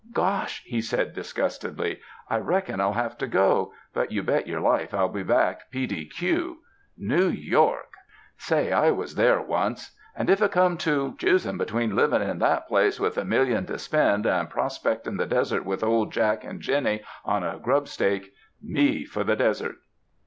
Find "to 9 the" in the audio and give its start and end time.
10.77-11.03